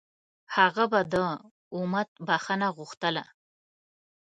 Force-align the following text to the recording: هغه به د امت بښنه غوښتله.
هغه 0.55 0.83
به 0.91 0.99
د 1.13 1.15
امت 1.77 2.09
بښنه 2.27 2.67
غوښتله. 2.77 3.23